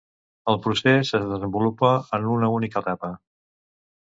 El 0.53 0.55
procés 0.61 1.11
es 1.19 1.27
desenvolupa 1.33 1.91
en 2.19 2.27
una 2.39 2.51
única 2.57 2.85
etapa. 2.87 3.13